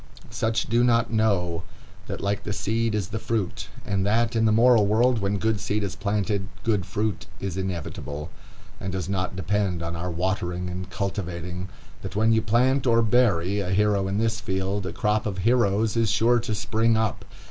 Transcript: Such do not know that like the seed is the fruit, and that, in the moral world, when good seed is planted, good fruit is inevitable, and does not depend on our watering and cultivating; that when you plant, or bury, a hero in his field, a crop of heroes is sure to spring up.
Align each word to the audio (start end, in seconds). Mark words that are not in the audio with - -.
Such 0.31 0.65
do 0.67 0.83
not 0.83 1.13
know 1.13 1.61
that 2.07 2.21
like 2.21 2.41
the 2.43 2.53
seed 2.53 2.95
is 2.95 3.09
the 3.09 3.19
fruit, 3.19 3.67
and 3.85 4.03
that, 4.03 4.35
in 4.35 4.45
the 4.45 4.51
moral 4.51 4.87
world, 4.87 5.19
when 5.19 5.37
good 5.37 5.59
seed 5.59 5.83
is 5.83 5.95
planted, 5.95 6.47
good 6.63 6.87
fruit 6.87 7.27
is 7.39 7.55
inevitable, 7.55 8.31
and 8.79 8.91
does 8.91 9.07
not 9.07 9.35
depend 9.35 9.83
on 9.83 9.95
our 9.95 10.09
watering 10.09 10.71
and 10.71 10.89
cultivating; 10.89 11.69
that 12.01 12.15
when 12.15 12.33
you 12.33 12.41
plant, 12.41 12.87
or 12.87 13.03
bury, 13.03 13.59
a 13.59 13.69
hero 13.69 14.07
in 14.07 14.17
his 14.17 14.39
field, 14.41 14.87
a 14.87 14.91
crop 14.91 15.27
of 15.27 15.37
heroes 15.37 15.95
is 15.95 16.09
sure 16.09 16.39
to 16.39 16.55
spring 16.55 16.97
up. 16.97 17.23